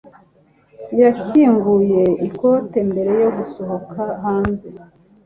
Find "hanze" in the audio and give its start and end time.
4.23-4.67